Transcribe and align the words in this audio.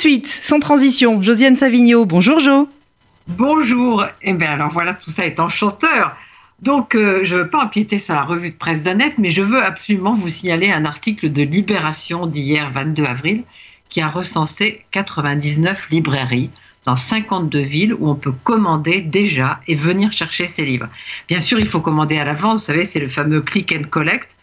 suite, 0.00 0.28
sans 0.28 0.60
transition, 0.60 1.20
Josiane 1.20 1.56
Savigno. 1.56 2.06
Bonjour 2.06 2.38
Jo. 2.38 2.70
Bonjour. 3.26 4.06
Eh 4.22 4.32
bien 4.32 4.52
alors 4.52 4.70
voilà, 4.70 4.94
tout 4.94 5.10
ça 5.10 5.26
est 5.26 5.38
enchanteur. 5.38 6.16
Donc 6.62 6.94
euh, 6.94 7.20
je 7.22 7.36
ne 7.36 7.42
veux 7.42 7.50
pas 7.50 7.62
empiéter 7.62 7.98
sur 7.98 8.14
la 8.14 8.22
revue 8.22 8.48
de 8.48 8.54
presse 8.54 8.82
d'Annette, 8.82 9.18
mais 9.18 9.28
je 9.28 9.42
veux 9.42 9.62
absolument 9.62 10.14
vous 10.14 10.30
signaler 10.30 10.72
un 10.72 10.86
article 10.86 11.30
de 11.30 11.42
Libération 11.42 12.26
d'hier 12.26 12.70
22 12.70 13.04
avril 13.04 13.42
qui 13.90 14.00
a 14.00 14.08
recensé 14.08 14.86
99 14.92 15.90
librairies 15.90 16.48
dans 16.86 16.96
52 16.96 17.58
villes 17.58 17.92
où 17.92 18.08
on 18.08 18.14
peut 18.14 18.32
commander 18.32 19.02
déjà 19.02 19.60
et 19.68 19.74
venir 19.74 20.12
chercher 20.12 20.46
ses 20.46 20.64
livres. 20.64 20.88
Bien 21.28 21.40
sûr, 21.40 21.60
il 21.60 21.66
faut 21.66 21.80
commander 21.80 22.16
à 22.16 22.24
l'avance, 22.24 22.60
vous 22.60 22.64
savez, 22.64 22.86
c'est 22.86 23.00
le 23.00 23.08
fameux 23.08 23.42
click 23.42 23.76
and 23.78 23.88
collect. 23.90 24.38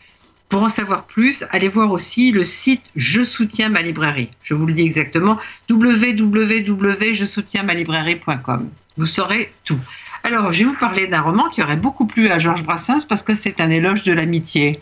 Pour 0.50 0.64
en 0.64 0.70
savoir 0.70 1.04
plus, 1.04 1.44
allez 1.52 1.68
voir 1.68 1.92
aussi 1.92 2.32
le 2.32 2.46
site 2.46 2.84
Je 2.96 3.24
soutiens 3.24 3.70
ma 3.70 3.82
librairie. 3.82 4.30
Je 4.42 4.54
vous 4.54 4.66
le 4.66 4.72
dis 4.74 4.84
exactement, 4.84 5.38
www.je-soutiens-ma-librairie.com. 5.70 8.70
Vous 8.96 9.06
saurez 9.06 9.52
tout. 9.66 9.80
Alors, 10.24 10.54
je 10.54 10.60
vais 10.60 10.66
vous 10.66 10.76
parler 10.76 11.08
d'un 11.08 11.22
roman 11.22 11.50
qui 11.50 11.62
aurait 11.62 11.76
beaucoup 11.76 12.08
plu 12.08 12.30
à 12.30 12.40
Georges 12.40 12.64
Brassens 12.64 13.04
parce 13.08 13.24
que 13.24 13.36
c'est 13.36 13.60
un 13.60 13.70
éloge 13.70 14.04
de 14.04 14.14
l'amitié. 14.14 14.80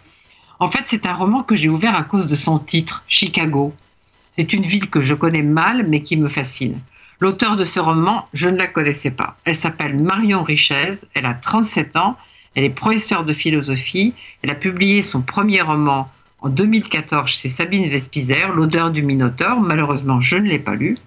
En 0.60 0.68
fait, 0.68 0.84
c'est 0.86 1.08
un 1.08 1.14
roman 1.14 1.42
que 1.44 1.56
j'ai 1.56 1.70
ouvert 1.70 1.96
à 1.96 2.04
cause 2.04 2.28
de 2.28 2.36
son 2.36 2.60
titre, 2.60 3.04
Chicago. 3.08 3.74
C'est 4.30 4.54
une 4.54 4.64
ville 4.64 4.90
que 4.90 5.02
je 5.02 5.16
connais 5.16 5.42
mal, 5.42 5.86
mais 5.88 6.02
qui 6.02 6.16
me 6.16 6.28
fascine. 6.28 6.80
L'auteur 7.20 7.56
de 7.56 7.66
ce 7.66 7.80
roman, 7.80 8.28
je 8.34 8.50
ne 8.50 8.58
la 8.58 8.68
connaissais 8.68 9.12
pas. 9.12 9.38
Elle 9.46 9.56
s'appelle 9.56 9.98
Marion 9.98 10.44
Richez, 10.44 10.92
elle 11.14 11.26
a 11.26 11.34
37 11.34 11.96
ans, 11.96 12.18
elle 12.56 12.64
est 12.64 12.70
professeure 12.70 13.26
de 13.26 13.34
philosophie, 13.34 14.14
elle 14.42 14.52
a 14.52 14.56
publié 14.56 15.02
son 15.02 15.22
premier 15.22 15.62
roman 15.62 16.10
en 16.40 16.50
2014 16.50 17.30
chez 17.30 17.50
Sabine 17.50 17.88
Vespizer, 17.88 18.54
L'odeur 18.54 18.92
du 18.92 19.02
Minotaure. 19.02 19.60
Malheureusement, 19.62 20.20
je 20.22 20.38
ne 20.38 20.48
l'ai 20.48 20.60
pas 20.60 20.76
lu. 20.76 20.98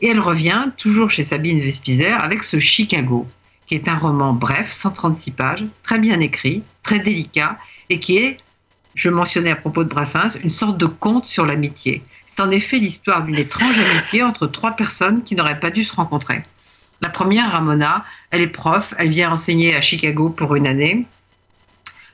Et 0.00 0.08
elle 0.08 0.20
revient, 0.20 0.70
toujours 0.76 1.10
chez 1.10 1.24
Sabine 1.24 1.60
Vespizer, 1.60 2.22
avec 2.22 2.42
ce 2.42 2.58
Chicago, 2.58 3.26
qui 3.66 3.74
est 3.74 3.88
un 3.88 3.96
roman 3.96 4.32
bref, 4.32 4.72
136 4.72 5.30
pages, 5.32 5.64
très 5.82 5.98
bien 5.98 6.20
écrit, 6.20 6.62
très 6.82 6.98
délicat, 6.98 7.58
et 7.90 8.00
qui 8.00 8.16
est, 8.16 8.38
je 8.94 9.10
mentionnais 9.10 9.50
à 9.50 9.56
propos 9.56 9.84
de 9.84 9.88
Brassens, 9.88 10.38
une 10.42 10.50
sorte 10.50 10.78
de 10.78 10.86
conte 10.86 11.26
sur 11.26 11.46
l'amitié. 11.46 12.02
C'est 12.26 12.42
en 12.42 12.50
effet 12.50 12.78
l'histoire 12.78 13.24
d'une 13.24 13.36
étrange 13.36 13.78
amitié 13.78 14.22
entre 14.22 14.46
trois 14.46 14.72
personnes 14.72 15.22
qui 15.22 15.34
n'auraient 15.34 15.60
pas 15.60 15.70
dû 15.70 15.84
se 15.84 15.94
rencontrer. 15.94 16.42
La 17.00 17.08
première, 17.08 17.52
Ramona, 17.52 18.04
elle 18.30 18.40
est 18.40 18.48
prof, 18.48 18.94
elle 18.98 19.08
vient 19.08 19.30
enseigner 19.30 19.74
à 19.74 19.80
Chicago 19.80 20.30
pour 20.30 20.56
une 20.56 20.66
année. 20.66 21.06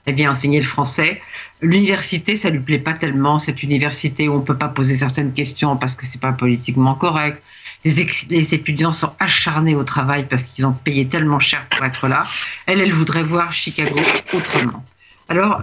Elle 0.06 0.14
vient 0.14 0.30
enseigner 0.30 0.60
le 0.60 0.66
français. 0.66 1.22
L'université, 1.62 2.36
ça 2.36 2.50
lui 2.50 2.58
plaît 2.60 2.78
pas 2.78 2.92
tellement, 2.92 3.38
cette 3.38 3.62
université 3.62 4.28
où 4.28 4.34
on 4.34 4.40
peut 4.42 4.58
pas 4.58 4.68
poser 4.68 4.96
certaines 4.96 5.32
questions 5.32 5.76
parce 5.76 5.94
que 5.94 6.04
c'est 6.04 6.20
pas 6.20 6.32
politiquement 6.32 6.94
correct. 6.94 7.42
Les, 7.86 8.06
les, 8.28 8.54
étudiants 8.54 8.92
sont 8.92 9.12
acharnés 9.18 9.74
au 9.74 9.84
travail 9.84 10.26
parce 10.28 10.42
qu'ils 10.42 10.66
ont 10.66 10.72
payé 10.72 11.06
tellement 11.06 11.38
cher 11.38 11.66
pour 11.70 11.84
être 11.84 12.08
là. 12.08 12.26
Elle, 12.66 12.80
elle 12.80 12.92
voudrait 12.92 13.22
voir 13.22 13.52
Chicago 13.52 13.98
autrement. 14.32 14.84
Alors, 15.28 15.62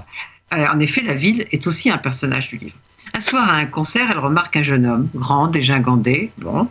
euh, 0.53 0.65
en 0.67 0.79
effet, 0.79 1.01
la 1.01 1.13
ville 1.13 1.47
est 1.51 1.65
aussi 1.67 1.89
un 1.89 1.97
personnage 1.97 2.49
du 2.49 2.57
livre. 2.57 2.75
Un 3.13 3.21
soir 3.21 3.49
à 3.49 3.55
un 3.55 3.65
concert, 3.65 4.07
elle 4.11 4.19
remarque 4.19 4.55
un 4.55 4.61
jeune 4.61 4.85
homme, 4.85 5.09
grand, 5.13 5.47
déjà 5.47 5.79
gandé. 5.79 6.31
Bon. 6.37 6.67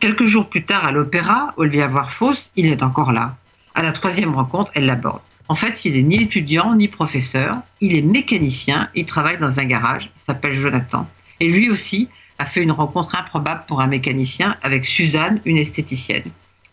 Quelques 0.00 0.24
jours 0.24 0.48
plus 0.48 0.64
tard, 0.64 0.84
à 0.84 0.92
l'opéra, 0.92 1.54
d'avoir 1.58 2.10
fausse, 2.12 2.50
il 2.56 2.66
est 2.66 2.82
encore 2.82 3.12
là. 3.12 3.36
À 3.74 3.82
la 3.82 3.92
troisième 3.92 4.34
rencontre, 4.34 4.70
elle 4.74 4.86
l'aborde. 4.86 5.20
En 5.48 5.54
fait, 5.54 5.84
il 5.84 5.96
est 5.96 6.02
ni 6.02 6.22
étudiant 6.22 6.74
ni 6.74 6.88
professeur. 6.88 7.58
Il 7.80 7.94
est 7.94 8.02
mécanicien. 8.02 8.88
Il 8.94 9.06
travaille 9.06 9.38
dans 9.38 9.60
un 9.60 9.64
garage. 9.64 10.10
S'appelle 10.16 10.54
Jonathan. 10.54 11.08
Et 11.40 11.48
lui 11.48 11.70
aussi 11.70 12.08
a 12.38 12.46
fait 12.46 12.62
une 12.62 12.72
rencontre 12.72 13.16
improbable 13.16 13.64
pour 13.66 13.80
un 13.80 13.86
mécanicien 13.86 14.56
avec 14.62 14.84
Suzanne, 14.84 15.40
une 15.44 15.56
esthéticienne. 15.56 16.30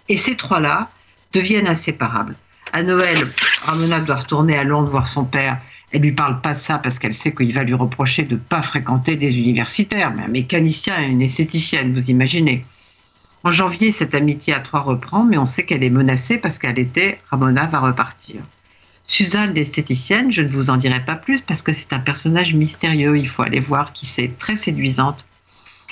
Et 0.09 0.17
ces 0.17 0.35
trois-là 0.35 0.89
deviennent 1.31 1.67
inséparables. 1.67 2.35
À 2.73 2.83
Noël, 2.83 3.17
Ramona 3.65 3.99
doit 4.01 4.15
retourner 4.15 4.57
à 4.57 4.63
Londres 4.63 4.89
voir 4.89 5.07
son 5.07 5.25
père 5.25 5.59
elle 5.93 6.01
lui 6.01 6.11
parle 6.11 6.41
pas 6.41 6.55
de 6.55 6.59
ça 6.59 6.79
parce 6.79 6.97
qu'elle 6.97 7.13
sait 7.13 7.33
qu'il 7.33 7.53
va 7.53 7.63
lui 7.63 7.75
reprocher 7.75 8.23
de 8.23 8.33
ne 8.33 8.39
pas 8.39 8.63
fréquenter 8.63 9.15
des 9.15 9.37
universitaires, 9.37 10.11
mais 10.15 10.23
un 10.23 10.27
mécanicien 10.27 10.99
et 10.99 11.05
une 11.05 11.21
esthéticienne, 11.21 11.93
vous 11.93 12.09
imaginez. 12.09 12.65
En 13.45 13.51
janvier, 13.51 13.91
cette 13.91 14.15
amitié 14.15 14.53
à 14.53 14.61
trois 14.61 14.79
reprend, 14.79 15.25
mais 15.25 15.37
on 15.37 15.45
sait 15.45 15.65
qu'elle 15.65 15.83
est 15.83 15.89
menacée 15.89 16.37
parce 16.37 16.59
qu'elle 16.59 16.79
était 16.79 17.19
Ramona 17.29 17.65
va 17.65 17.79
repartir. 17.79 18.41
Suzanne, 19.03 19.53
l'esthéticienne, 19.53 20.31
je 20.31 20.41
ne 20.41 20.47
vous 20.47 20.69
en 20.69 20.77
dirai 20.77 21.03
pas 21.03 21.15
plus 21.15 21.41
parce 21.41 21.61
que 21.61 21.73
c'est 21.73 21.91
un 21.91 21.99
personnage 21.99 22.53
mystérieux, 22.53 23.17
il 23.17 23.27
faut 23.27 23.43
aller 23.43 23.59
voir 23.59 23.91
qui 23.91 24.05
c'est, 24.05 24.31
très 24.39 24.55
séduisante. 24.55 25.25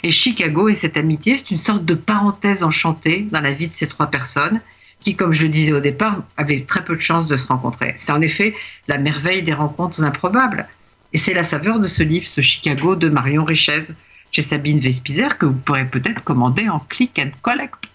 Et 0.02 0.12
Chicago 0.12 0.70
et 0.70 0.76
cette 0.76 0.96
amitié, 0.96 1.36
c'est 1.36 1.52
une 1.52 1.58
sorte 1.58 1.84
de 1.84 1.94
parenthèse 1.94 2.64
enchantée 2.64 3.28
dans 3.32 3.42
la 3.42 3.52
vie 3.52 3.68
de 3.68 3.74
ces 3.74 3.88
trois 3.88 4.08
personnes 4.08 4.62
qui, 5.02 5.18
comme 5.18 5.34
je 5.34 5.44
le 5.44 5.50
disais 5.50 5.74
au 5.74 5.82
départ, 5.82 6.24
avaient 6.38 6.62
très 6.62 6.86
peu 6.86 6.96
de 6.96 7.02
chances 7.02 7.28
de 7.28 7.36
se 7.36 7.48
rencontrer. 7.48 7.94
C'est 7.98 8.14
en 8.14 8.22
effet 8.22 8.56
la 8.88 8.98
merveille 8.98 9.44
des 9.44 9.54
rencontres 9.54 10.04
improbables. 10.04 10.70
Et 11.12 11.18
c'est 11.18 11.34
la 11.34 11.44
saveur 11.44 11.82
de 11.82 11.88
ce 11.88 12.02
livre, 12.02 12.26
ce 12.26 12.40
Chicago 12.40 12.96
de 12.96 13.10
Marion 13.10 13.44
Richez, 13.44 13.94
chez 14.32 14.42
Sabine 14.42 14.80
Vespizer, 14.80 15.38
que 15.38 15.46
vous 15.46 15.54
pourrez 15.54 15.86
peut-être 15.86 16.24
commander 16.24 16.70
en 16.70 16.80
click 16.80 17.20
and 17.20 17.32
collect. 17.42 17.91